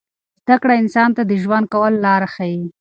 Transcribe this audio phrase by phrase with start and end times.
[0.43, 2.59] زده کړه انسان ته د ژوند کولو لار ښیي.